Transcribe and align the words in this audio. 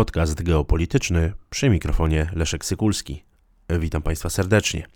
podcast 0.00 0.42
geopolityczny 0.42 1.32
przy 1.50 1.70
mikrofonie 1.70 2.30
Leszek 2.34 2.64
Sykulski. 2.64 3.24
Witam 3.80 4.02
Państwa 4.02 4.30
serdecznie. 4.30 4.86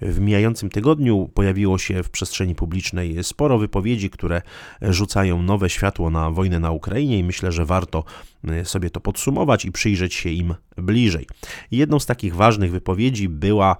W 0.00 0.20
mijającym 0.20 0.70
tygodniu 0.70 1.30
pojawiło 1.34 1.78
się 1.78 2.02
w 2.02 2.10
przestrzeni 2.10 2.54
publicznej 2.54 3.24
sporo 3.24 3.58
wypowiedzi, 3.58 4.10
które 4.10 4.42
rzucają 4.82 5.42
nowe 5.42 5.70
światło 5.70 6.10
na 6.10 6.30
wojnę 6.30 6.58
na 6.58 6.70
Ukrainie 6.70 7.18
i 7.18 7.24
myślę, 7.24 7.52
że 7.52 7.66
warto 7.66 8.04
y, 8.50 8.64
sobie 8.64 8.90
to 8.90 9.00
podsumować 9.00 9.64
i 9.64 9.72
przyjrzeć 9.72 10.14
się 10.14 10.30
im 10.30 10.54
bliżej. 10.76 11.26
Jedną 11.70 12.00
z 12.00 12.06
takich 12.06 12.34
ważnych 12.34 12.70
wypowiedzi 12.70 13.28
była, 13.28 13.76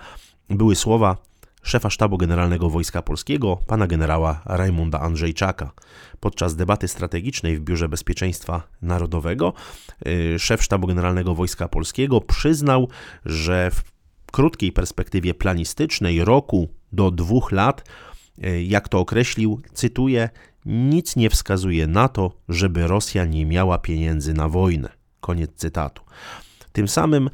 były 0.49 0.77
słowa 0.77 1.17
szefa 1.65 1.91
Sztabu 1.91 2.19
Generalnego 2.19 2.71
Wojska 2.71 3.03
Polskiego, 3.03 3.59
pana 3.67 3.87
generała 3.87 4.43
Rajmunda 4.45 5.01
Andrzejczaka. 5.01 5.73
Podczas 6.21 6.57
debaty 6.57 6.89
strategicznej 6.89 7.57
w 7.57 7.61
Biurze 7.61 7.89
Bezpieczeństwa 7.89 8.63
Narodowego 8.83 9.53
y, 10.07 10.39
szef 10.39 10.63
Sztabu 10.63 10.87
Generalnego 10.87 11.35
Wojska 11.35 11.69
Polskiego 11.69 12.21
przyznał, 12.21 12.89
że 13.25 13.71
w 13.71 13.83
krótkiej 14.33 14.73
perspektywie 14.73 15.35
planistycznej 15.35 16.25
roku 16.25 16.69
do 16.93 17.11
dwóch 17.11 17.53
lat, 17.53 17.89
y, 18.45 18.63
jak 18.63 18.89
to 18.89 18.99
określił, 18.99 19.61
cytuję, 19.73 20.31
nic 20.67 21.17
nie 21.17 21.31
wskazuje 21.31 21.87
na 21.87 22.09
to, 22.09 22.33
żeby 22.49 22.87
Rosja 22.87 23.25
nie 23.25 23.47
miała 23.47 23.79
pieniędzy 23.79 24.35
na 24.35 24.49
wojnę. 24.49 24.89
Koniec 25.21 25.51
cytatu. 25.57 26.03
Tym 26.73 26.89
samym 26.89 27.31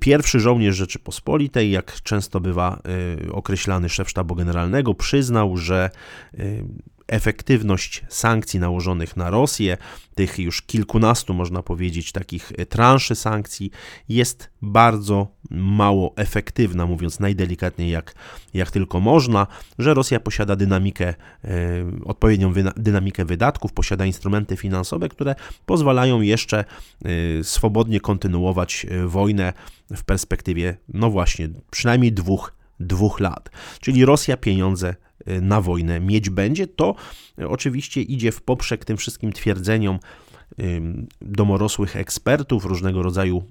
pierwszy 0.00 0.40
żołnierz 0.40 0.76
Rzeczypospolitej, 0.76 1.70
jak 1.70 2.02
często 2.02 2.40
bywa 2.40 2.80
y, 3.26 3.32
określany 3.32 3.88
szef 3.88 4.10
sztabu 4.10 4.34
generalnego, 4.34 4.94
przyznał, 4.94 5.56
że 5.56 5.90
y, 6.38 6.64
efektywność 7.06 8.04
sankcji 8.08 8.60
nałożonych 8.60 9.16
na 9.16 9.30
Rosję, 9.30 9.76
tych 10.14 10.38
już 10.38 10.62
kilkunastu, 10.62 11.34
można 11.34 11.62
powiedzieć, 11.62 12.12
takich 12.12 12.52
transzy 12.68 13.14
sankcji, 13.14 13.70
jest 14.08 14.50
bardzo 14.62 15.28
mało 15.50 16.12
efektywna, 16.16 16.86
mówiąc 16.86 17.20
najdelikatniej 17.20 17.90
jak, 17.90 18.14
jak 18.54 18.70
tylko 18.70 19.00
można, 19.00 19.46
że 19.78 19.94
Rosja 19.94 20.20
posiada 20.20 20.56
dynamikę, 20.56 21.08
e, 21.44 21.54
odpowiednią 22.04 22.52
dynamikę 22.76 23.24
wydatków, 23.24 23.72
posiada 23.72 24.06
instrumenty 24.06 24.56
finansowe, 24.56 25.08
które 25.08 25.34
pozwalają 25.66 26.20
jeszcze 26.20 26.64
e, 27.04 27.44
swobodnie 27.44 28.00
kontynuować 28.00 28.86
e, 28.90 29.06
wojnę 29.06 29.52
w 29.96 30.04
perspektywie, 30.04 30.76
no 30.88 31.10
właśnie, 31.10 31.48
przynajmniej 31.70 32.12
dwóch, 32.12 32.52
dwóch 32.80 33.20
lat. 33.20 33.50
Czyli 33.80 34.04
Rosja 34.04 34.36
pieniądze 34.36 34.94
na 35.26 35.60
wojnę 35.60 36.00
mieć 36.00 36.30
będzie, 36.30 36.66
to 36.66 36.94
oczywiście 37.48 38.02
idzie 38.02 38.32
w 38.32 38.42
poprzek 38.42 38.84
tym 38.84 38.96
wszystkim 38.96 39.32
twierdzeniom 39.32 39.98
domorosłych 41.20 41.96
ekspertów, 41.96 42.64
różnego 42.64 43.02
rodzaju 43.02 43.44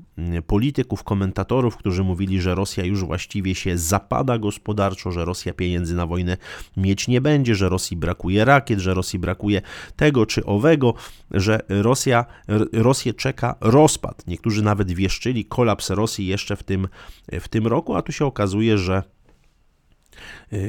polityków, 0.47 1.03
komentatorów, 1.03 1.77
którzy 1.77 2.03
mówili, 2.03 2.41
że 2.41 2.55
Rosja 2.55 2.85
już 2.85 3.05
właściwie 3.05 3.55
się 3.55 3.77
zapada 3.77 4.37
gospodarczo, 4.37 5.11
że 5.11 5.25
Rosja 5.25 5.53
pieniędzy 5.53 5.95
na 5.95 6.07
wojnę 6.07 6.37
mieć 6.77 7.07
nie 7.07 7.21
będzie, 7.21 7.55
że 7.55 7.69
Rosji 7.69 7.97
brakuje 7.97 8.45
rakiet, 8.45 8.79
że 8.79 8.93
Rosji 8.93 9.19
brakuje 9.19 9.61
tego 9.95 10.25
czy 10.25 10.45
owego, 10.45 10.93
że 11.31 11.59
Rosja, 11.69 12.25
Rosję 12.73 13.13
czeka 13.13 13.55
rozpad. 13.61 14.27
Niektórzy 14.27 14.63
nawet 14.63 14.91
wieszczyli 14.91 15.45
kolaps 15.45 15.89
Rosji 15.89 16.27
jeszcze 16.27 16.55
w 16.55 16.63
tym, 16.63 16.87
w 17.31 17.47
tym 17.47 17.67
roku, 17.67 17.95
a 17.95 18.01
tu 18.01 18.11
się 18.11 18.25
okazuje, 18.25 18.77
że 18.77 19.03
Y, 19.03 19.22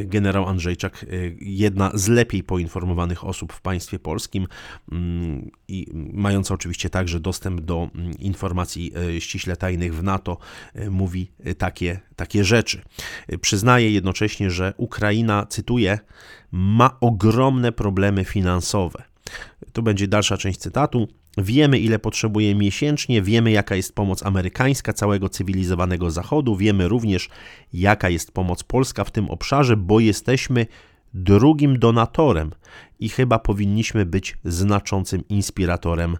generał 0.04 0.48
Andrzejczak, 0.48 1.02
y, 1.02 1.36
jedna 1.40 1.90
z 1.94 2.08
lepiej 2.08 2.42
poinformowanych 2.42 3.24
osób 3.24 3.52
w 3.52 3.60
państwie 3.60 3.98
polskim 3.98 4.46
mm, 4.92 5.50
i 5.68 5.86
mająca 6.12 6.54
oczywiście 6.54 6.90
także 6.90 7.20
dostęp 7.20 7.60
do 7.60 7.90
mm, 7.94 8.18
informacji 8.18 8.92
y, 9.16 9.20
ściśle 9.20 9.56
tajnych 9.56 9.94
w 9.94 10.02
NATO, 10.02 10.38
mówi 10.90 11.30
takie, 11.58 12.00
takie 12.16 12.44
rzeczy. 12.44 12.82
Przyznaje 13.40 13.90
jednocześnie, 13.90 14.50
że 14.50 14.74
Ukraina, 14.76 15.46
cytuję, 15.46 15.98
ma 16.52 16.96
ogromne 17.00 17.72
problemy 17.72 18.24
finansowe. 18.24 19.02
Tu 19.72 19.82
będzie 19.82 20.08
dalsza 20.08 20.36
część 20.36 20.58
cytatu. 20.58 21.08
Wiemy, 21.38 21.78
ile 21.78 21.98
potrzebuje 21.98 22.54
miesięcznie, 22.54 23.22
wiemy, 23.22 23.50
jaka 23.50 23.76
jest 23.76 23.94
pomoc 23.94 24.22
amerykańska 24.26 24.92
całego 24.92 25.28
cywilizowanego 25.28 26.10
Zachodu, 26.10 26.56
wiemy 26.56 26.88
również, 26.88 27.28
jaka 27.72 28.08
jest 28.08 28.32
pomoc 28.32 28.62
polska 28.62 29.04
w 29.04 29.10
tym 29.10 29.30
obszarze, 29.30 29.76
bo 29.76 30.00
jesteśmy 30.00 30.66
drugim 31.14 31.78
donatorem 31.78 32.50
i 33.00 33.08
chyba 33.08 33.38
powinniśmy 33.38 34.06
być 34.06 34.36
znaczącym 34.44 35.28
inspiratorem 35.28 36.16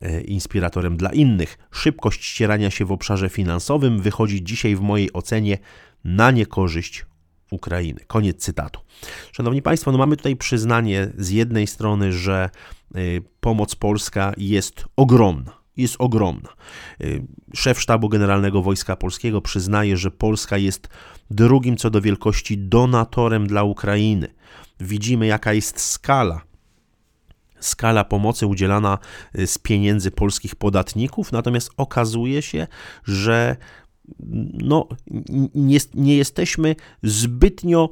e, 0.00 0.20
inspiratorem 0.20 0.96
dla 0.96 1.12
innych. 1.12 1.58
Szybkość 1.70 2.24
ścierania 2.24 2.70
się 2.70 2.84
w 2.84 2.92
obszarze 2.92 3.28
finansowym 3.28 4.00
wychodzi 4.00 4.44
dzisiaj 4.44 4.76
w 4.76 4.80
mojej 4.80 5.12
ocenie 5.12 5.58
na 6.04 6.30
niekorzyść 6.30 7.06
Ukrainy. 7.50 8.00
Koniec 8.06 8.36
cytatu. 8.42 8.80
Szanowni 9.32 9.62
Państwo, 9.62 9.92
no 9.92 9.98
mamy 9.98 10.16
tutaj 10.16 10.36
przyznanie 10.36 11.12
z 11.18 11.30
jednej 11.30 11.66
strony, 11.66 12.12
że 12.12 12.50
y, 12.96 13.22
pomoc 13.40 13.74
polska 13.74 14.32
jest 14.36 14.84
ogromna. 14.96 15.52
Jest 15.76 15.96
ogromna. 15.98 16.48
Y, 17.00 17.22
szef 17.54 17.80
Sztabu 17.80 18.08
Generalnego 18.08 18.62
Wojska 18.62 18.96
Polskiego 18.96 19.40
przyznaje, 19.40 19.96
że 19.96 20.10
Polska 20.10 20.56
jest 20.56 20.88
drugim 21.30 21.76
co 21.76 21.90
do 21.90 22.00
wielkości 22.00 22.58
donatorem 22.58 23.46
dla 23.46 23.62
Ukrainy. 23.62 24.28
Widzimy, 24.80 25.26
jaka 25.26 25.52
jest 25.52 25.80
skala 25.80 26.40
skala 27.60 28.04
pomocy 28.04 28.46
udzielana 28.46 28.98
y, 29.38 29.46
z 29.46 29.58
pieniędzy 29.58 30.10
polskich 30.10 30.56
podatników, 30.56 31.32
natomiast 31.32 31.70
okazuje 31.76 32.42
się, 32.42 32.66
że 33.04 33.56
no, 34.62 34.88
nie, 35.54 35.78
nie, 35.94 36.16
jesteśmy 36.16 36.76
zbytnio 37.02 37.90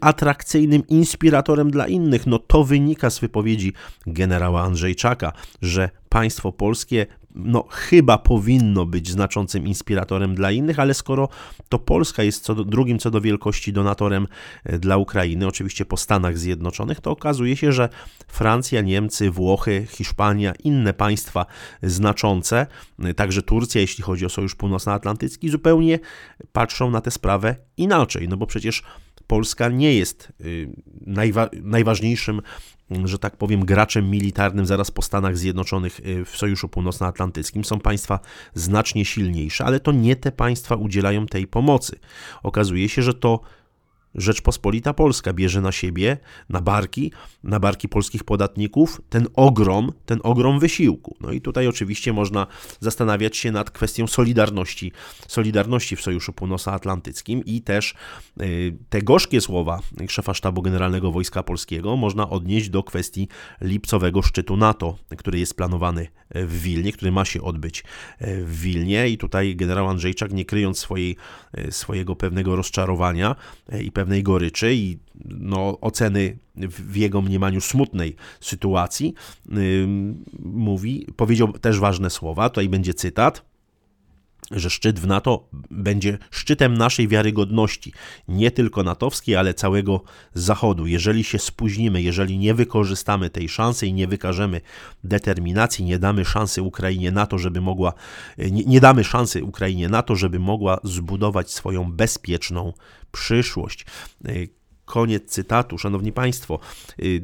atrakcyjnym 0.00 0.86
inspiratorem 0.88 1.70
dla 1.70 1.86
innych. 1.86 2.26
No 2.26 2.38
to 2.38 2.64
wynika 2.64 3.10
z 3.10 3.18
wypowiedzi 3.18 3.72
generała 4.06 4.62
Andrzejczaka, 4.62 5.32
że 5.62 5.90
państwo 6.08 6.52
polskie 6.52 7.06
no, 7.34 7.64
chyba 7.70 8.18
powinno 8.18 8.86
być 8.86 9.10
znaczącym 9.10 9.66
inspiratorem 9.66 10.34
dla 10.34 10.50
innych, 10.50 10.78
ale 10.78 10.94
skoro 10.94 11.28
to 11.68 11.78
Polska 11.78 12.22
jest 12.22 12.44
co 12.44 12.54
do, 12.54 12.64
drugim 12.64 12.98
co 12.98 13.10
do 13.10 13.20
wielkości 13.20 13.72
donatorem 13.72 14.26
e, 14.64 14.78
dla 14.78 14.96
Ukrainy, 14.96 15.46
oczywiście 15.46 15.84
po 15.84 15.96
Stanach 15.96 16.38
Zjednoczonych, 16.38 17.00
to 17.00 17.10
okazuje 17.10 17.56
się, 17.56 17.72
że 17.72 17.88
Francja, 18.28 18.80
Niemcy, 18.80 19.30
Włochy, 19.30 19.86
Hiszpania, 19.90 20.52
inne 20.64 20.92
państwa 20.92 21.46
znaczące, 21.82 22.66
e, 22.98 23.14
także 23.14 23.42
Turcja, 23.42 23.80
jeśli 23.80 24.04
chodzi 24.04 24.26
o 24.26 24.28
Sojusz 24.28 24.54
Północnoatlantycki, 24.54 25.48
zupełnie 25.48 25.98
patrzą 26.52 26.90
na 26.90 27.00
tę 27.00 27.10
sprawę 27.10 27.56
inaczej, 27.76 28.28
no 28.28 28.36
bo 28.36 28.46
przecież 28.46 28.82
Polska 29.26 29.68
nie 29.68 29.94
jest 29.94 30.32
y, 30.40 30.72
najwa 31.06 31.48
najważniejszym, 31.62 32.42
że 33.04 33.18
tak 33.18 33.36
powiem, 33.36 33.64
graczem 33.64 34.10
militarnym 34.10 34.66
zaraz 34.66 34.90
po 34.90 35.02
Stanach 35.02 35.38
Zjednoczonych 35.38 36.00
y, 36.00 36.24
w 36.24 36.36
Sojuszu 36.36 36.68
Północnoatlantyckim. 36.68 37.64
Są 37.64 37.80
państwa 37.80 38.18
znacznie 38.54 39.04
silniejsze, 39.04 39.64
ale 39.64 39.80
to 39.80 39.92
nie 39.92 40.16
te 40.16 40.32
państwa 40.32 40.76
udzielają 40.76 41.26
tej 41.26 41.46
pomocy. 41.46 41.98
Okazuje 42.42 42.88
się, 42.88 43.02
że 43.02 43.14
to 43.14 43.40
Rzeczpospolita 44.14 44.94
Polska 44.94 45.32
bierze 45.32 45.60
na 45.60 45.72
siebie, 45.72 46.18
na 46.48 46.60
barki, 46.60 47.12
na 47.44 47.60
barki 47.60 47.88
polskich 47.88 48.24
podatników 48.24 49.00
ten 49.10 49.26
ogrom, 49.34 49.92
ten 50.06 50.20
ogrom 50.22 50.58
wysiłku. 50.60 51.16
No 51.20 51.32
i 51.32 51.40
tutaj 51.40 51.66
oczywiście 51.66 52.12
można 52.12 52.46
zastanawiać 52.80 53.36
się 53.36 53.52
nad 53.52 53.70
kwestią 53.70 54.06
solidarności, 54.06 54.92
solidarności 55.28 55.96
w 55.96 56.02
Sojuszu 56.02 56.32
Północnoatlantyckim 56.32 57.44
i 57.44 57.62
też 57.62 57.94
y, 58.40 58.76
te 58.88 59.02
gorzkie 59.02 59.40
słowa 59.40 59.80
szefa 60.08 60.34
Sztabu 60.34 60.62
Generalnego 60.62 61.12
Wojska 61.12 61.42
Polskiego 61.42 61.96
można 61.96 62.30
odnieść 62.30 62.68
do 62.68 62.82
kwestii 62.82 63.28
lipcowego 63.60 64.22
szczytu 64.22 64.56
NATO, 64.56 64.98
który 65.18 65.38
jest 65.38 65.56
planowany 65.56 66.08
w 66.34 66.62
Wilnie, 66.62 66.92
który 66.92 67.12
ma 67.12 67.24
się 67.24 67.42
odbyć 67.42 67.84
w 68.20 68.60
Wilnie 68.60 69.08
i 69.08 69.18
tutaj 69.18 69.56
generał 69.56 69.88
Andrzejczak 69.88 70.32
nie 70.32 70.44
kryjąc 70.44 70.78
swojej, 70.78 71.16
swojego 71.70 72.16
pewnego 72.16 72.56
rozczarowania 72.56 73.36
i 73.80 73.92
pewnej 74.02 74.22
goryczy 74.22 74.74
i 74.74 74.98
no, 75.24 75.78
oceny 75.80 76.38
w 76.56 76.96
jego 76.96 77.22
mniemaniu 77.22 77.60
smutnej 77.60 78.16
sytuacji, 78.40 79.14
mówi, 80.42 81.06
powiedział 81.16 81.52
też 81.52 81.80
ważne 81.80 82.10
słowa, 82.10 82.48
tutaj 82.48 82.68
będzie 82.68 82.94
cytat, 82.94 83.51
że 84.52 84.70
szczyt 84.70 85.00
w 85.00 85.06
NATO 85.06 85.48
będzie 85.70 86.18
szczytem 86.30 86.74
naszej 86.74 87.08
wiarygodności, 87.08 87.92
nie 88.28 88.50
tylko 88.50 88.82
natowskiej, 88.82 89.36
ale 89.36 89.54
całego 89.54 90.02
Zachodu. 90.34 90.86
Jeżeli 90.86 91.24
się 91.24 91.38
spóźnimy, 91.38 92.02
jeżeli 92.02 92.38
nie 92.38 92.54
wykorzystamy 92.54 93.30
tej 93.30 93.48
szansy 93.48 93.86
i 93.86 93.92
nie 93.92 94.06
wykażemy 94.06 94.60
determinacji, 95.04 95.84
nie 95.84 95.98
damy 95.98 96.24
szansy 96.24 96.62
Ukrainie 96.62 97.12
na 97.12 97.26
to, 97.26 97.38
żeby 97.38 97.60
mogła, 97.60 97.92
nie, 98.38 98.64
nie 98.64 98.80
damy 98.80 99.04
szansy 99.04 99.44
Ukrainie 99.44 99.88
na 99.88 100.02
to, 100.02 100.16
żeby 100.16 100.38
mogła 100.38 100.78
zbudować 100.84 101.50
swoją 101.50 101.92
bezpieczną 101.92 102.72
przyszłość. 103.12 103.86
Koniec 104.84 105.30
cytatu. 105.30 105.78
Szanowni 105.78 106.12
Państwo, 106.12 106.58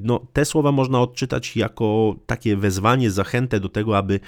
no, 0.02 0.26
te 0.32 0.44
słowa 0.44 0.72
można 0.72 1.00
odczytać 1.00 1.56
jako 1.56 2.16
takie 2.26 2.56
wezwanie, 2.56 3.10
zachętę 3.10 3.60
do 3.60 3.69
tego, 3.69 3.98
aby 3.98 4.20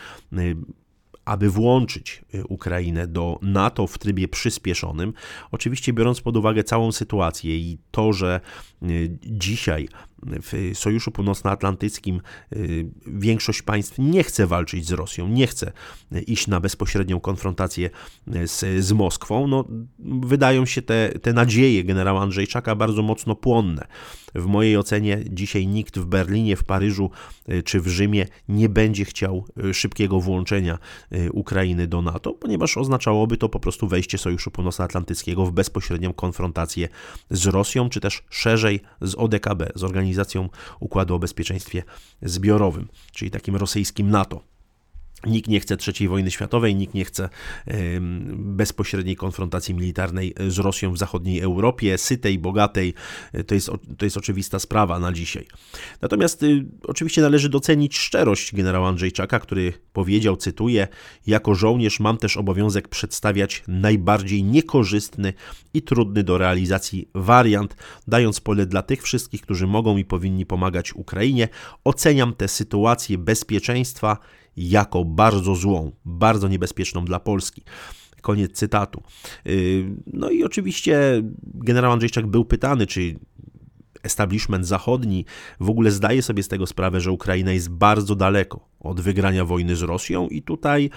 aby 1.31 1.51
włączyć 1.51 2.25
Ukrainę 2.49 3.07
do 3.07 3.39
NATO 3.43 3.87
w 3.87 3.99
trybie 3.99 4.29
przyspieszonym. 4.29 5.13
Oczywiście 5.51 5.93
biorąc 5.93 6.21
pod 6.21 6.37
uwagę 6.37 6.65
całą 6.65 6.93
sytuację 6.93 7.57
i 7.57 7.79
to, 7.91 8.13
że 8.13 8.41
dzisiaj 9.23 9.89
w 10.23 10.71
Sojuszu 10.75 11.11
Północnoatlantyckim 11.11 12.21
większość 13.07 13.63
państw 13.63 13.99
nie 13.99 14.25
chce 14.25 14.47
walczyć 14.47 14.87
z 14.87 14.93
Rosją, 14.93 15.29
nie 15.29 15.47
chce 15.47 15.73
iść 16.27 16.47
na 16.47 16.61
bezpośrednią 16.61 17.21
konfrontację 17.21 17.91
z, 18.45 18.85
z 18.85 18.93
Moskwą, 18.93 19.47
no, 19.47 19.65
wydają 19.99 20.67
się 20.67 20.83
te, 20.83 21.09
te 21.23 21.33
nadzieje 21.33 21.85
generała 21.85 22.21
Andrzejczaka 22.21 22.75
bardzo 22.75 23.03
mocno 23.03 23.35
płonne. 23.35 23.87
W 24.35 24.47
mojej 24.47 24.77
ocenie 24.77 25.25
dzisiaj 25.31 25.67
nikt 25.67 25.99
w 25.99 26.05
Berlinie, 26.05 26.57
w 26.57 26.65
Paryżu 26.65 27.11
y, 27.49 27.63
czy 27.63 27.81
w 27.81 27.89
Rzymie 27.89 28.27
nie 28.49 28.69
będzie 28.69 29.05
chciał 29.05 29.45
y, 29.65 29.75
szybkiego 29.75 30.21
włączenia 30.21 30.79
y, 31.13 31.33
Ukrainy 31.33 31.87
do 31.87 32.03
NATO, 32.03 32.33
ponieważ 32.33 32.77
oznaczałoby 32.77 33.37
to 33.37 33.49
po 33.49 33.61
prostu 33.61 33.89
wejście 33.89 34.19
Sojuszu 34.19 34.51
Północnoatlantyckiego 34.51 35.47
w 35.47 35.53
bezpośrednią 35.53 36.13
konfrontację 36.13 36.89
z 37.31 37.47
Rosją, 37.47 37.89
czy 37.89 38.01
też 38.01 38.23
szerzej 38.31 38.81
z 39.01 39.15
ODKB, 39.15 39.73
z 39.75 39.85
Organizacją 39.85 40.10
Układu 40.81 41.15
o 41.15 41.19
Bezpieczeństwie 41.19 41.83
Zbiorowym, 42.23 42.89
czyli 43.13 43.31
takim 43.31 43.57
rosyjskim 43.57 44.11
NATO. 44.11 44.41
Nikt 45.27 45.49
nie 45.49 45.61
chce 45.61 45.77
III 45.99 46.09
wojny 46.09 46.31
światowej, 46.31 46.75
nikt 46.75 46.95
nie 46.95 47.05
chce 47.05 47.29
bezpośredniej 48.37 49.17
konfrontacji 49.17 49.75
militarnej 49.75 50.35
z 50.49 50.59
Rosją 50.59 50.93
w 50.93 50.99
zachodniej 50.99 51.41
Europie, 51.41 51.99
sytej, 51.99 52.39
bogatej. 52.39 52.95
To 53.47 53.55
jest, 53.55 53.71
to 53.99 54.05
jest 54.05 54.17
oczywista 54.17 54.59
sprawa 54.59 54.99
na 54.99 55.13
dzisiaj. 55.13 55.47
Natomiast 56.01 56.43
y, 56.43 56.67
oczywiście 56.83 57.23
należy 57.23 57.49
docenić 57.49 57.99
szczerość 57.99 58.55
generała 58.55 58.89
Andrzejczaka, 58.89 59.41
który 59.41 59.73
powiedział, 59.93 60.37
cytuję, 60.37 60.89
jako 61.27 61.55
żołnierz 61.55 62.01
mam 62.01 62.17
też 62.17 62.37
obowiązek 62.37 62.89
przedstawiać 62.89 63.63
najbardziej 63.69 64.45
niekorzystny 64.45 65.33
i 65.75 65.83
trudny 65.83 66.25
do 66.25 66.39
realizacji 66.39 67.09
wariant, 67.15 67.77
dając 68.09 68.41
pole 68.41 68.67
dla 68.67 68.83
tych 68.83 69.03
wszystkich, 69.03 69.43
którzy 69.43 69.67
mogą 69.67 69.97
i 69.97 70.05
powinni 70.05 70.47
pomagać 70.47 70.95
Ukrainie. 70.95 71.49
Oceniam 71.85 72.35
tę 72.35 72.49
sytuację 72.49 73.19
bezpieczeństwa 73.19 74.17
jako 74.57 75.05
bardzo 75.05 75.55
złą, 75.55 75.93
bardzo 76.05 76.49
niebezpieczną 76.49 77.05
dla 77.05 77.21
Polski. 77.21 77.63
Koniec 78.23 78.53
cytatu. 78.53 79.03
Y, 79.47 79.85
no 80.07 80.31
i 80.31 80.45
oczywiście 80.45 81.23
generał 81.45 81.93
Andrzejczak 81.93 82.27
był 82.27 82.45
pytany, 82.45 82.87
czy 82.87 83.19
establishment 84.03 84.67
zachodni 84.67 85.25
w 85.61 85.71
ogóle 85.71 85.91
zdaje 85.91 86.23
sobie 86.23 86.43
z 86.43 86.49
tego 86.49 86.67
sprawę, 86.67 87.01
że 87.01 87.13
Ukraina 87.13 87.53
jest 87.53 87.71
bardzo 87.71 88.17
daleko 88.17 88.69
od 88.81 89.01
wygrania 89.01 89.45
wojny 89.45 89.77
z 89.77 89.83
Rosją 89.83 90.29
i 90.29 90.43
tutaj 90.43 90.91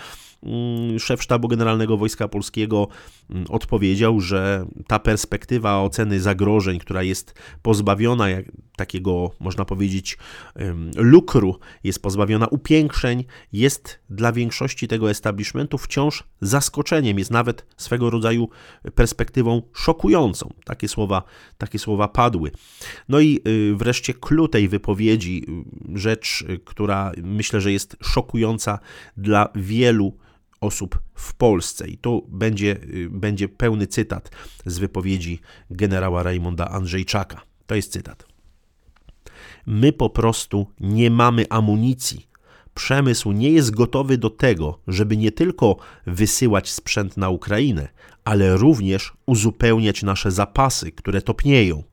Mm, 0.46 1.00
szef 1.00 1.24
Sztabu 1.24 1.48
Generalnego 1.48 1.98
Wojska 1.98 2.28
Polskiego 2.28 2.88
mm, 3.30 3.46
odpowiedział, 3.50 4.20
że 4.20 4.66
ta 4.88 5.00
perspektywa 5.00 5.82
oceny 5.82 6.20
zagrożeń, 6.20 6.80
która 6.80 7.04
jest 7.04 7.34
pozbawiona 7.62 8.26
takiego, 8.78 9.32
można 9.40 9.66
powiedzieć, 9.66 10.18
lukru, 10.96 11.60
jest 11.84 12.02
pozbawiona 12.02 12.48
upiększeń, 12.48 13.24
jest 13.54 14.00
dla 14.10 14.32
większości 14.32 14.88
tego 14.88 15.10
establishmentu 15.10 15.78
wciąż 15.78 16.24
zaskoczeniem, 16.42 17.20
jest 17.20 17.32
nawet 17.32 17.66
swego 17.78 18.10
rodzaju 18.10 18.50
perspektywą 18.96 19.62
szokującą. 19.74 20.54
Takie 20.66 20.88
słowa, 20.88 21.24
takie 21.58 21.80
słowa 21.80 22.08
padły. 22.08 22.52
No 23.10 23.20
i 23.20 23.40
y, 23.48 23.76
wreszcie 23.76 24.14
clue 24.14 24.48
tej 24.48 24.70
wypowiedzi, 24.70 25.46
y, 25.96 26.00
rzecz, 26.00 26.46
która 26.66 27.12
myślę, 27.24 27.62
że 27.62 27.72
jest 27.72 27.98
szokująca 28.02 28.80
dla 29.18 29.50
wielu 29.56 30.18
osób 30.62 31.00
w 31.16 31.34
Polsce. 31.34 31.88
I 31.88 31.98
tu 31.98 32.28
będzie, 32.30 32.78
y, 32.84 33.10
będzie 33.10 33.50
pełny 33.50 33.88
cytat 33.88 34.32
z 34.66 34.80
wypowiedzi 34.80 35.40
generała 35.70 36.24
Rajmonda 36.24 36.70
Andrzejczaka. 36.70 37.42
To 37.66 37.76
jest 37.76 37.92
cytat. 37.92 38.33
My 39.66 39.94
po 39.94 40.10
prostu 40.10 40.68
nie 40.80 41.12
mamy 41.12 41.46
amunicji. 41.50 42.28
Przemysł 42.74 43.32
nie 43.32 43.50
jest 43.50 43.76
gotowy 43.76 44.18
do 44.18 44.30
tego, 44.30 44.80
żeby 44.88 45.18
nie 45.18 45.32
tylko 45.32 45.78
wysyłać 46.08 46.72
sprzęt 46.72 47.18
na 47.18 47.30
Ukrainę, 47.30 47.88
ale 48.26 48.58
również 48.58 49.14
uzupełniać 49.26 50.04
nasze 50.04 50.32
zapasy, 50.32 50.92
które 50.92 51.22
topnieją. 51.22 51.84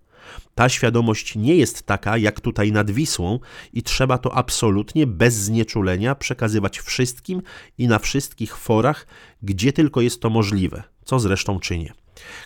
Ta 0.55 0.69
świadomość 0.69 1.37
nie 1.37 1.57
jest 1.57 1.83
taka 1.83 2.17
jak 2.17 2.41
tutaj 2.41 2.73
nad 2.73 2.91
Wisłą 2.91 3.39
i 3.73 3.83
trzeba 3.83 4.19
to 4.19 4.35
absolutnie 4.35 5.07
bez 5.07 5.35
znieczulenia 5.35 6.15
przekazywać 6.15 6.79
wszystkim 6.79 7.43
i 7.79 7.89
na 7.89 7.99
wszystkich 7.99 8.57
forach, 8.57 9.07
gdzie 9.43 9.73
tylko 9.73 10.01
jest 10.01 10.21
to 10.21 10.31
możliwe, 10.31 10.83
co 11.05 11.21
zresztą 11.21 11.61
czynię. 11.61 11.93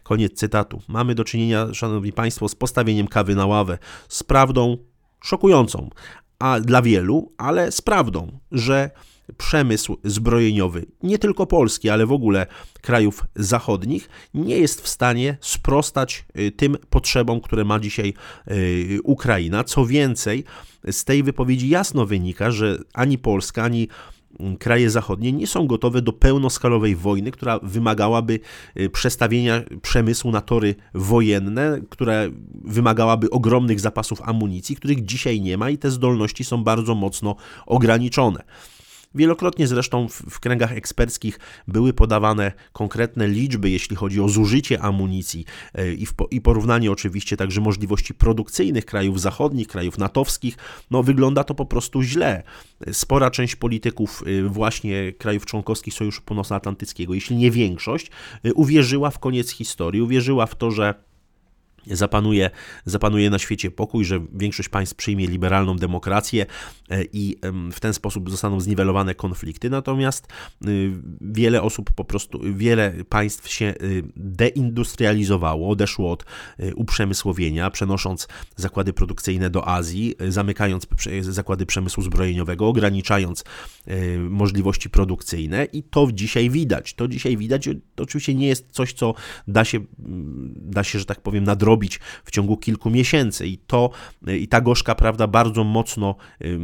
Koniec 0.02 0.32
cytatu. 0.32 0.82
Mamy 0.88 1.14
do 1.14 1.24
czynienia, 1.24 1.74
szanowni 1.74 2.12
państwo, 2.12 2.48
z 2.48 2.54
postawieniem 2.54 3.08
kawy 3.08 3.34
na 3.34 3.46
ławę, 3.46 3.78
z 4.08 4.22
prawdą 4.22 4.78
szokującą, 5.24 5.90
a 6.38 6.60
dla 6.60 6.82
wielu, 6.82 7.32
ale 7.38 7.72
z 7.72 7.80
prawdą, 7.80 8.38
że 8.52 8.90
przemysł 9.36 9.96
zbrojeniowy, 10.04 10.86
nie 11.02 11.18
tylko 11.18 11.46
polski, 11.46 11.90
ale 11.90 12.06
w 12.06 12.12
ogóle 12.12 12.46
krajów 12.80 13.24
zachodnich, 13.36 14.08
nie 14.34 14.58
jest 14.58 14.82
w 14.82 14.88
stanie 14.88 15.36
sprostać 15.40 16.24
y, 16.38 16.52
tym 16.52 16.76
potrzebom, 16.90 17.40
które 17.40 17.64
ma 17.64 17.80
dzisiaj 17.80 18.14
y, 18.50 18.98
Ukraina. 19.04 19.64
Co 19.64 19.86
więcej, 19.86 20.44
z 20.90 21.04
tej 21.04 21.22
wypowiedzi 21.22 21.68
jasno 21.68 22.06
wynika, 22.06 22.50
że 22.50 22.78
ani 22.94 23.18
Polska, 23.18 23.62
ani 23.62 23.88
kraje 24.58 24.90
zachodnie 24.90 25.32
nie 25.32 25.46
są 25.46 25.66
gotowe 25.66 26.02
do 26.02 26.12
pełnoskalowej 26.12 26.96
wojny, 26.96 27.30
która 27.30 27.58
wymagałaby 27.62 28.40
y, 28.80 28.90
przestawienia 28.90 29.62
przemysłu 29.82 30.30
na 30.30 30.40
tory 30.40 30.74
wojenne, 30.94 31.80
która 31.90 32.14
wymagałaby 32.64 33.30
ogromnych 33.30 33.80
zapasów 33.80 34.22
amunicji, 34.22 34.76
których 34.76 35.04
dzisiaj 35.04 35.40
nie 35.40 35.58
ma 35.58 35.70
i 35.70 35.78
te 35.78 35.90
zdolności 35.90 36.44
są 36.44 36.64
bardzo 36.64 36.94
mocno 36.94 37.36
ograniczone. 37.66 38.44
Wielokrotnie 39.14 39.66
zresztą 39.66 40.08
w, 40.08 40.12
w 40.12 40.40
kręgach 40.40 40.72
eksperckich 40.72 41.38
były 41.68 41.92
podawane 41.92 42.52
konkretne 42.72 43.28
liczby, 43.28 43.70
jeśli 43.70 43.96
chodzi 43.96 44.20
o 44.20 44.28
zużycie 44.28 44.82
amunicji 44.82 45.44
e, 45.74 45.92
i, 45.92 46.06
w, 46.06 46.14
i 46.30 46.40
porównanie 46.40 46.92
oczywiście 46.92 47.36
także 47.36 47.60
możliwości 47.60 48.14
produkcyjnych 48.14 48.84
krajów 48.84 49.20
zachodnich, 49.20 49.68
krajów 49.68 49.98
natowskich. 49.98 50.56
No 50.90 51.02
wygląda 51.02 51.44
to 51.44 51.54
po 51.54 51.66
prostu 51.66 52.02
źle. 52.02 52.42
Spora 52.92 53.30
część 53.30 53.56
polityków 53.56 54.22
e, 54.26 54.42
właśnie 54.48 55.12
krajów 55.12 55.46
członkowskich 55.46 55.94
Sojuszu 55.94 56.22
Północnoatlantyckiego, 56.22 57.14
jeśli 57.14 57.36
nie 57.36 57.50
większość, 57.50 58.10
e, 58.44 58.54
uwierzyła 58.54 59.10
w 59.10 59.18
koniec 59.18 59.50
historii, 59.50 60.02
uwierzyła 60.02 60.46
w 60.46 60.54
to, 60.54 60.70
że 60.70 60.94
zapanuje, 61.86 62.50
zapanuje 62.84 63.30
na 63.30 63.38
świecie 63.38 63.70
pokój, 63.70 64.04
że 64.04 64.20
większość 64.32 64.68
państw 64.68 64.96
przyjmie 64.96 65.26
liberalną 65.26 65.76
demokrację 65.76 66.46
e, 66.90 67.04
i 67.12 67.36
w 67.72 67.80
ten 67.80 67.94
sposób 67.94 68.30
zostaną 68.30 68.60
zniwelowane 68.60 69.14
konflikty. 69.14 69.70
Natomiast 69.70 70.26
y, 70.66 70.92
wiele 71.20 71.62
osób 71.62 71.92
po 71.92 72.04
prostu, 72.04 72.40
wiele 72.54 72.92
państw 73.08 73.52
się 73.52 73.74
y, 73.82 74.02
deindustrializowało, 74.16 75.70
odeszło 75.70 76.12
od 76.12 76.24
y, 76.60 76.74
uprzemysłowienia, 76.74 77.70
przenosząc 77.70 78.28
zakłady 78.56 78.92
produkcyjne 78.92 79.50
do 79.50 79.68
Azji, 79.68 80.14
zamykając 80.28 80.86
zakłady 81.20 81.66
przemysłu 81.66 82.02
zbrojeniowego, 82.02 82.68
ograniczając 82.68 83.44
możliwości 84.18 84.90
produkcyjne 84.90 85.64
i 85.64 85.82
to 85.82 86.08
dzisiaj 86.12 86.50
widać. 86.50 86.94
To 86.94 87.08
dzisiaj 87.08 87.36
widać. 87.36 87.68
To 87.94 88.02
oczywiście 88.02 88.34
nie 88.34 88.46
jest 88.46 88.66
coś, 88.70 88.92
co 88.92 89.14
da 89.48 89.64
się, 89.64 89.80
da 90.56 90.84
się 90.84 90.98
że 90.98 91.04
tak 91.04 91.20
powiem, 91.20 91.44
nadrobić 91.44 91.73
zrobić 91.74 92.00
w 92.24 92.30
ciągu 92.30 92.56
kilku 92.56 92.90
miesięcy. 92.90 93.46
I 93.46 93.58
to 93.58 93.90
i 94.26 94.48
ta 94.48 94.60
gorzka 94.60 94.94
prawda 94.94 95.26
bardzo 95.26 95.64
mocno 95.64 96.14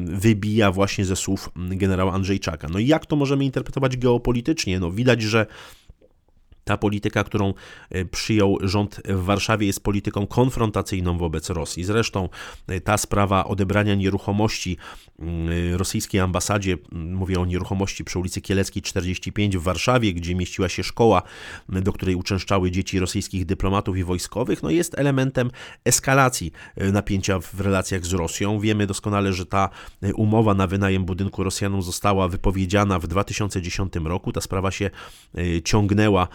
wybija 0.04 0.72
właśnie 0.72 1.04
ze 1.04 1.16
słów 1.16 1.50
generała 1.56 2.12
Andrzejczaka. 2.12 2.68
No 2.68 2.78
i 2.78 2.86
jak 2.86 3.06
to 3.06 3.16
możemy 3.16 3.44
interpretować 3.44 3.96
geopolitycznie? 3.96 4.80
No 4.80 4.90
widać, 4.90 5.22
że 5.22 5.46
ta 6.70 6.76
polityka, 6.76 7.24
którą 7.24 7.54
e, 7.90 8.04
przyjął 8.04 8.58
rząd 8.62 9.00
w 9.04 9.24
Warszawie, 9.24 9.66
jest 9.66 9.82
polityką 9.82 10.26
konfrontacyjną 10.26 11.18
wobec 11.18 11.50
Rosji. 11.50 11.84
Zresztą 11.84 12.28
e, 12.68 12.80
ta 12.80 12.98
sprawa 12.98 13.44
odebrania 13.44 13.94
nieruchomości 13.94 14.76
mm, 15.18 15.74
rosyjskiej 15.74 16.20
ambasadzie, 16.20 16.76
mm, 16.92 17.14
mówię 17.14 17.40
o 17.40 17.46
nieruchomości 17.46 18.04
przy 18.04 18.18
ulicy 18.18 18.40
Kieleckiej 18.40 18.82
45 18.82 19.56
w 19.56 19.62
Warszawie, 19.62 20.14
gdzie 20.14 20.34
mieściła 20.34 20.68
się 20.68 20.82
szkoła, 20.82 21.22
do 21.68 21.92
której 21.92 22.14
uczęszczały 22.14 22.70
dzieci 22.70 22.98
rosyjskich 22.98 23.46
dyplomatów 23.46 23.96
i 23.96 24.04
wojskowych, 24.04 24.62
no 24.62 24.70
jest 24.70 24.98
elementem 24.98 25.50
eskalacji 25.84 26.52
e, 26.76 26.92
napięcia 26.92 27.40
w 27.40 27.60
relacjach 27.60 28.06
z 28.06 28.12
Rosją. 28.12 28.60
Wiemy 28.60 28.86
doskonale, 28.86 29.32
że 29.32 29.46
ta 29.46 29.68
umowa 30.14 30.54
na 30.54 30.66
wynajem 30.66 31.04
budynku 31.04 31.44
Rosjanom 31.44 31.82
została 31.82 32.28
wypowiedziana 32.28 32.98
w 32.98 33.06
2010 33.06 33.92
roku. 34.04 34.32
Ta 34.32 34.40
sprawa 34.40 34.70
się 34.70 34.90
ciągnęła 35.64 36.28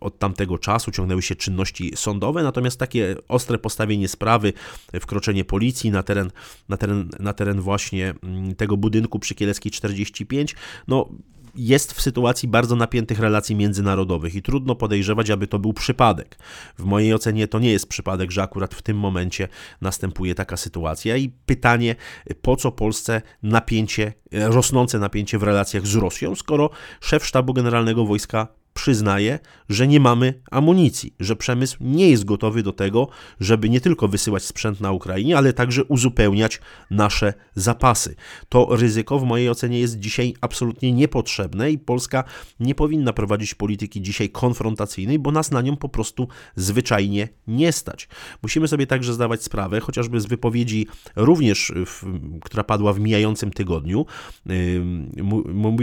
od 0.00 0.18
tamtego 0.18 0.58
czasu 0.58 0.90
ciągnęły 0.90 1.22
się 1.22 1.34
czynności 1.34 1.92
sądowe, 1.96 2.42
natomiast 2.42 2.78
takie 2.78 3.16
ostre 3.28 3.58
postawienie 3.58 4.08
sprawy, 4.08 4.52
wkroczenie 5.00 5.44
policji 5.44 5.90
na 5.90 6.02
teren, 6.02 6.30
na 6.68 6.76
teren, 6.76 7.10
na 7.18 7.32
teren 7.32 7.60
właśnie 7.60 8.14
mm, 8.22 8.54
tego 8.54 8.76
budynku 8.76 9.18
przy 9.18 9.34
Kieleckiej 9.34 9.72
45, 9.72 10.54
no 10.88 11.08
jest 11.54 11.92
w 11.92 12.00
sytuacji 12.00 12.48
bardzo 12.48 12.76
napiętych 12.76 13.18
relacji 13.18 13.56
międzynarodowych 13.56 14.34
i 14.34 14.42
trudno 14.42 14.74
podejrzewać, 14.74 15.30
aby 15.30 15.46
to 15.46 15.58
był 15.58 15.72
przypadek. 15.72 16.38
W 16.78 16.84
mojej 16.84 17.14
ocenie 17.14 17.48
to 17.48 17.58
nie 17.58 17.72
jest 17.72 17.88
przypadek, 17.88 18.30
że 18.30 18.42
akurat 18.42 18.74
w 18.74 18.82
tym 18.82 18.96
momencie 18.96 19.48
następuje 19.80 20.34
taka 20.34 20.56
sytuacja 20.56 21.16
i 21.16 21.28
pytanie, 21.28 21.96
po 22.42 22.56
co 22.56 22.72
Polsce 22.72 23.22
napięcie, 23.42 24.12
rosnące 24.32 24.98
napięcie 24.98 25.38
w 25.38 25.42
relacjach 25.42 25.86
z 25.86 25.94
Rosją, 25.94 26.34
skoro 26.34 26.70
szef 27.00 27.26
sztabu 27.26 27.54
generalnego 27.54 28.04
wojska 28.04 28.59
przyznaje, 28.80 29.38
że 29.68 29.88
nie 29.88 30.00
mamy 30.00 30.42
amunicji, 30.50 31.14
że 31.20 31.36
przemysł 31.36 31.76
nie 31.80 32.10
jest 32.10 32.24
gotowy 32.24 32.62
do 32.62 32.72
tego, 32.72 33.08
żeby 33.40 33.68
nie 33.68 33.80
tylko 33.80 34.08
wysyłać 34.08 34.42
sprzęt 34.42 34.80
na 34.80 34.92
Ukrainie, 34.92 35.38
ale 35.38 35.52
także 35.52 35.84
uzupełniać 35.84 36.60
nasze 36.90 37.34
zapasy. 37.54 38.14
To 38.48 38.68
ryzyko 38.76 39.18
w 39.18 39.24
mojej 39.24 39.48
ocenie 39.48 39.80
jest 39.80 39.98
dzisiaj 39.98 40.34
absolutnie 40.40 40.92
niepotrzebne 40.92 41.70
i 41.70 41.78
Polska 41.78 42.24
nie 42.60 42.74
powinna 42.74 43.12
prowadzić 43.12 43.54
polityki 43.54 44.02
dzisiaj 44.02 44.30
konfrontacyjnej, 44.30 45.18
bo 45.18 45.32
nas 45.32 45.50
na 45.50 45.60
nią 45.60 45.76
po 45.76 45.88
prostu 45.88 46.28
zwyczajnie 46.56 47.28
nie 47.46 47.72
stać. 47.72 48.08
Musimy 48.42 48.68
sobie 48.68 48.86
także 48.86 49.14
zdawać 49.14 49.42
sprawę, 49.42 49.80
chociażby 49.80 50.20
z 50.20 50.26
wypowiedzi 50.26 50.86
również, 51.16 51.72
w, 51.86 52.04
która 52.42 52.64
padła 52.64 52.92
w 52.92 53.00
mijającym 53.00 53.50
tygodniu. 53.50 54.06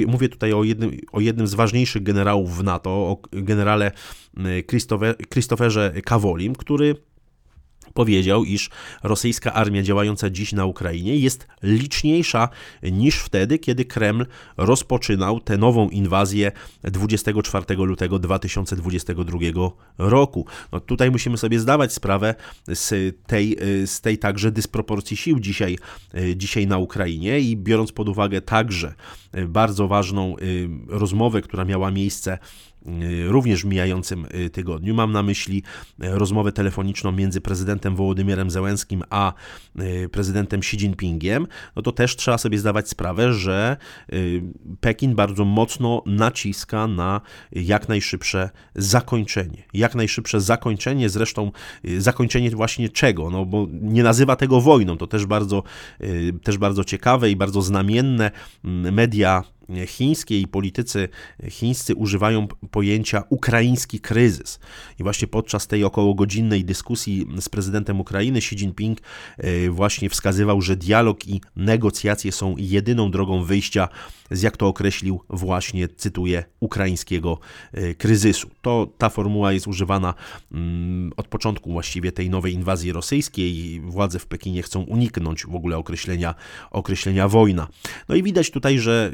Mówię 0.07 0.29
tutaj 0.29 0.53
o 0.53 0.63
jednym, 0.63 0.97
o 1.11 1.19
jednym 1.19 1.47
z 1.47 1.53
ważniejszych 1.53 2.03
generałów 2.03 2.57
w 2.57 2.63
NATO, 2.63 2.86
NATO, 2.87 3.09
o 3.09 3.17
generale 3.31 3.91
Christopherze 5.29 5.93
Kawolim, 6.05 6.55
który 6.55 6.95
powiedział, 7.93 8.43
iż 8.43 8.69
rosyjska 9.03 9.53
armia 9.53 9.83
działająca 9.83 10.29
dziś 10.29 10.53
na 10.53 10.65
Ukrainie 10.65 11.15
jest 11.15 11.47
liczniejsza 11.63 12.49
niż 12.83 13.15
wtedy, 13.15 13.59
kiedy 13.59 13.85
Kreml 13.85 14.25
rozpoczynał 14.57 15.39
tę 15.39 15.57
nową 15.57 15.89
inwazję 15.89 16.51
24 16.83 17.75
lutego 17.75 18.19
2022 18.19 19.39
roku. 19.97 20.45
No 20.71 20.79
tutaj 20.79 21.11
musimy 21.11 21.37
sobie 21.37 21.59
zdawać 21.59 21.93
sprawę 21.93 22.35
z 22.67 23.15
tej, 23.27 23.57
z 23.85 24.01
tej 24.01 24.17
także 24.17 24.51
dysproporcji 24.51 25.17
sił 25.17 25.39
dzisiaj, 25.39 25.77
dzisiaj 26.35 26.67
na 26.67 26.77
Ukrainie 26.77 27.39
i 27.39 27.57
biorąc 27.57 27.91
pod 27.91 28.09
uwagę 28.09 28.41
także 28.41 28.93
bardzo 29.47 29.87
ważną 29.87 30.35
rozmowę, 30.87 31.41
która 31.41 31.65
miała 31.65 31.91
miejsce 31.91 32.37
Y, 32.76 32.76
również 33.27 33.61
w 33.61 33.65
mijającym 33.65 34.25
y, 34.45 34.49
tygodniu. 34.49 34.95
Mam 34.95 35.11
na 35.11 35.23
myśli 35.23 35.63
y, 36.03 36.09
rozmowę 36.09 36.51
telefoniczną 36.51 37.11
między 37.11 37.41
prezydentem 37.41 37.95
Wołodymierem 37.95 38.51
Zełenskim 38.51 39.03
a 39.09 39.33
prezydentem 40.11 40.59
Xi 40.59 40.77
Jinpingiem, 40.77 41.47
no 41.75 41.81
to 41.81 41.91
też 41.91 42.15
trzeba 42.15 42.37
sobie 42.37 42.59
zdawać 42.59 42.89
sprawę, 42.89 43.33
że 43.33 43.77
Pekin 44.79 45.15
bardzo 45.15 45.45
mocno 45.45 46.03
naciska 46.05 46.87
na 46.87 47.21
jak 47.51 47.89
najszybsze 47.89 48.49
zakończenie. 48.75 49.63
Jak 49.73 49.95
najszybsze 49.95 50.41
zakończenie, 50.41 51.09
zresztą 51.09 51.51
zakończenie 51.97 52.49
właśnie 52.49 52.89
czego? 52.89 53.29
No 53.29 53.45
bo 53.45 53.67
nie 53.71 54.03
nazywa 54.03 54.35
tego 54.35 54.61
wojną, 54.61 54.97
to 54.97 55.07
też 55.07 55.25
bardzo, 55.25 55.63
też 56.43 56.57
bardzo 56.57 56.83
ciekawe 56.83 57.31
i 57.31 57.35
bardzo 57.35 57.61
znamienne. 57.61 58.31
Media 58.91 59.43
chińskie 59.87 60.41
i 60.41 60.47
politycy 60.47 61.09
chińscy 61.49 61.95
używają 61.95 62.47
pojęcia 62.71 63.23
ukraiński 63.29 63.99
kryzys. 63.99 64.59
I 64.99 65.03
właśnie 65.03 65.27
podczas 65.27 65.67
tej 65.67 65.83
okołogodzinnej 65.83 66.65
dyskusji 66.65 67.27
z 67.41 67.49
prezydentem 67.49 67.99
Ukrainy 67.99 68.37
Xi 68.37 68.55
Jinping 68.55 68.99
e, 69.37 69.69
właśnie 69.69 70.09
wskazywał, 70.09 70.61
że 70.61 70.75
dialog 70.75 71.27
i 71.27 71.41
negocjacje 71.55 72.31
są 72.31 72.55
jedyną 72.57 73.11
drogą 73.11 73.43
wyjścia 73.43 73.89
z 74.31 74.41
jak 74.41 74.57
to 74.57 74.67
określił 74.67 75.21
właśnie, 75.29 75.87
cytuję, 75.87 76.43
ukraińskiego 76.59 77.39
e, 77.71 77.95
kryzysu. 77.95 78.49
To 78.61 78.87
ta 78.97 79.09
formuła 79.09 79.53
jest 79.53 79.67
używana 79.67 80.13
mm, 80.51 81.11
od 81.17 81.27
początku 81.27 81.71
właściwie 81.71 82.11
tej 82.11 82.29
nowej 82.29 82.53
inwazji 82.53 82.91
rosyjskiej. 82.91 83.81
Władze 83.81 84.19
w 84.19 84.25
Pekinie 84.25 84.63
chcą 84.63 84.81
uniknąć 84.81 85.45
w 85.45 85.55
ogóle 85.55 85.77
określenia, 85.77 86.35
określenia 86.71 87.27
wojna. 87.27 87.67
No 88.09 88.15
i 88.15 88.23
widać 88.23 88.51
tutaj, 88.51 88.79
że 88.79 89.11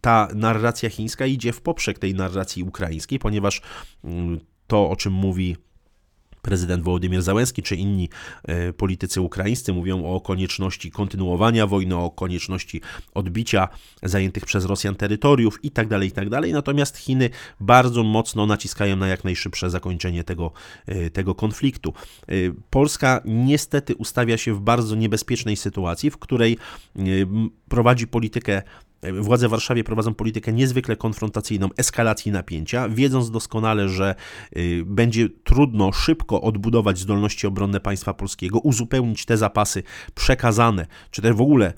ta 0.00 0.28
narracja 0.34 0.90
chińska 0.90 1.26
idzie 1.26 1.52
w 1.52 1.60
poprzek 1.60 1.98
tej 1.98 2.14
narracji 2.14 2.62
ukraińskiej, 2.62 3.18
ponieważ 3.18 3.62
mm, 4.04 4.40
to, 4.66 4.90
o 4.90 4.96
czym 4.96 5.12
mówi 5.12 5.56
prezydent 6.44 6.84
Wołodymyr 6.84 7.22
Załęski 7.22 7.62
czy 7.62 7.76
inni 7.76 8.08
e, 8.44 8.72
politycy 8.72 9.20
ukraińscy 9.20 9.72
mówią 9.72 10.04
o 10.04 10.20
konieczności 10.20 10.90
kontynuowania 10.90 11.66
wojny, 11.66 11.96
o 11.96 12.10
konieczności 12.10 12.80
odbicia 13.14 13.68
zajętych 14.02 14.44
przez 14.44 14.64
Rosjan 14.64 14.94
terytoriów 14.94 15.58
itd., 15.62 15.88
tak 15.88 16.04
itd. 16.04 16.40
Tak 16.40 16.52
Natomiast 16.52 16.96
Chiny 16.96 17.30
bardzo 17.60 18.02
mocno 18.02 18.46
naciskają 18.46 18.96
na 18.96 19.08
jak 19.08 19.24
najszybsze 19.24 19.70
zakończenie 19.70 20.24
tego, 20.24 20.52
e, 20.86 21.10
tego 21.10 21.34
konfliktu. 21.34 21.92
E, 22.28 22.34
Polska 22.70 23.20
niestety 23.24 23.94
ustawia 23.94 24.36
się 24.36 24.54
w 24.54 24.60
bardzo 24.60 24.96
niebezpiecznej 24.96 25.56
sytuacji, 25.56 26.10
w 26.10 26.18
której 26.18 26.58
prowadzi 27.68 28.06
politykę 28.06 28.62
Władze 29.12 29.48
w 29.48 29.50
Warszawie 29.50 29.84
prowadzą 29.84 30.14
politykę 30.14 30.52
niezwykle 30.52 30.96
konfrontacyjną, 30.96 31.68
eskalacji 31.76 32.32
napięcia, 32.32 32.88
wiedząc 32.88 33.30
doskonale, 33.30 33.88
że 33.88 34.14
y, 34.56 34.82
będzie 34.86 35.28
trudno 35.44 35.92
szybko 35.92 36.42
odbudować 36.42 36.98
zdolności 36.98 37.46
obronne 37.46 37.80
państwa 37.80 38.14
polskiego, 38.14 38.58
uzupełnić 38.58 39.24
te 39.24 39.36
zapasy 39.36 39.82
przekazane, 40.14 40.86
czy 41.10 41.22
też 41.22 41.32
w 41.32 41.40
ogóle 41.40 41.72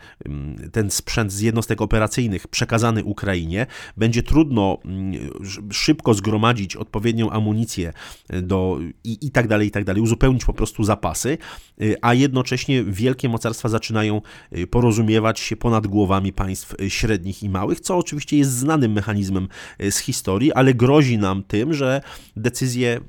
ten 0.73 0.91
sprzęt 0.91 1.33
z 1.33 1.41
jednostek 1.41 1.83
operacyjnych 1.83 2.49
przekazany 2.49 3.05
Ukrainie. 3.05 3.67
Będzie 3.97 4.23
trudno 4.23 4.79
szybko 5.71 6.15
zgromadzić 6.15 6.77
odpowiednią 6.77 7.31
amunicję 7.31 7.93
do, 8.43 8.79
i, 9.05 9.27
i 9.27 9.31
tak 9.31 9.49
dalej, 9.49 9.69
i 9.69 9.71
tak 9.71 9.85
dalej, 9.85 10.03
uzupełnić 10.03 10.45
po 10.45 10.53
prostu 10.53 10.85
zapasy, 10.85 11.39
y, 11.83 11.97
a 12.03 12.15
jednocześnie 12.15 12.85
wielkie 12.85 13.29
mocarstwa 13.29 13.69
zaczynają 13.69 14.23
y, 14.57 14.67
porozumiewać 14.67 15.41
się 15.41 15.57
ponad 15.57 15.87
głowami 15.87 16.33
państw 16.33 16.75
średnich 16.89 17.16
średnich 17.17 17.43
i 17.43 17.49
małych, 17.49 17.81
co 17.81 17.97
oczywiście 17.97 18.39
jest 18.39 18.51
znanym 18.51 18.93
mechanizmem 18.93 19.49
e, 19.79 19.93
z 19.93 19.99
historii, 19.99 20.53
ale 20.53 20.75
grozi 20.75 21.19
nam 21.19 21.43
tym, 21.43 21.75
że 21.75 22.01
decyzje 22.37 23.01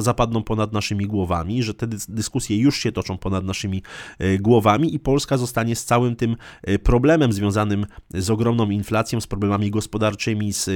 zapadną 0.00 0.42
ponad 0.42 0.72
naszymi 0.72 1.06
głowami, 1.06 1.62
że 1.62 1.74
te 1.74 1.86
dyskusje 2.08 2.58
już 2.58 2.78
się 2.78 2.92
toczą 2.92 3.18
ponad 3.18 3.44
naszymi 3.44 3.82
e, 4.18 4.38
głowami 4.38 4.94
i 4.94 4.98
Polska 4.98 5.38
zostanie 5.38 5.76
z 5.76 5.84
całym 5.84 6.16
tym 6.16 6.36
e, 6.62 6.78
problemem 6.78 7.32
związanym 7.32 7.86
z 8.14 8.30
ogromną 8.30 8.70
inflacją, 8.70 9.20
z 9.20 9.26
problemami 9.26 9.70
gospodarczymi, 9.70 10.52
z 10.52 10.70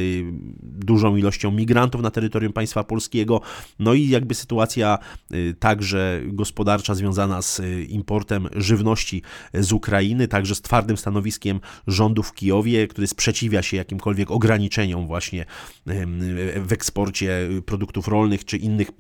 dużą 0.63 1.17
ilością 1.17 1.51
migrantów 1.51 2.03
na 2.03 2.11
terytorium 2.11 2.53
państwa 2.53 2.85
polskiego, 2.85 3.41
no 3.79 3.95
i 3.95 4.09
jakby 4.09 4.35
sytuacja 4.35 4.99
także 5.59 6.21
gospodarcza 6.27 6.95
związana 6.95 7.43
z 7.43 7.61
importem 7.89 8.49
żywności 8.57 9.23
z 9.55 9.73
Ukrainy, 9.73 10.29
także 10.29 10.55
z 10.55 10.63
twardym 10.63 10.97
stanowiskiem 10.97 11.61
rządów 11.87 12.33
Kijowie, 12.37 12.89
który 12.89 13.07
sprzeciwia 13.07 13.63
się 13.63 13.77
jakimkolwiek 13.77 14.31
ograniczeniom 14.31 15.07
właśnie 15.07 15.45
w 16.57 16.73
eksporcie 16.73 17.49
produktów 17.67 18.09
rolnych 18.09 18.45
czy 18.45 18.57
innych 18.57 18.91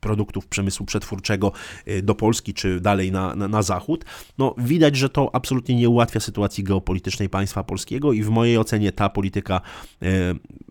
produktów 0.00 0.46
przemysłu 0.46 0.86
przetwórczego 0.86 1.52
e, 1.86 2.02
do 2.02 2.14
Polski 2.14 2.54
czy 2.54 2.80
dalej 2.80 3.12
na, 3.12 3.34
na, 3.34 3.48
na 3.48 3.62
zachód, 3.62 4.04
no 4.38 4.54
widać, 4.58 4.96
że 4.96 5.08
to 5.08 5.34
absolutnie 5.34 5.74
nie 5.74 5.88
ułatwia 5.88 6.20
sytuacji 6.20 6.64
geopolitycznej 6.64 7.28
państwa 7.28 7.64
polskiego 7.64 8.12
i 8.12 8.22
w 8.22 8.28
mojej 8.28 8.58
ocenie 8.58 8.92
ta 8.92 9.08
polityka 9.08 9.60
e, 10.02 10.06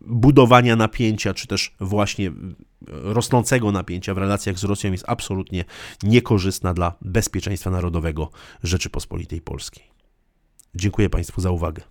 budowania 0.01 0.75
napięcia, 0.75 1.33
czy 1.33 1.47
też 1.47 1.75
właśnie 1.79 2.31
rosnącego 2.87 3.71
napięcia 3.71 4.13
w 4.13 4.17
relacjach 4.17 4.59
z 4.59 4.63
Rosją 4.63 4.91
jest 4.91 5.03
absolutnie 5.07 5.65
niekorzystna 6.03 6.73
dla 6.73 6.93
bezpieczeństwa 7.01 7.69
narodowego 7.69 8.29
Rzeczypospolitej 8.63 9.41
Polskiej. 9.41 9.98
Dziękuję 10.75 11.09
Państwu 11.09 11.41
za 11.41 11.51
uwagę. 11.51 11.81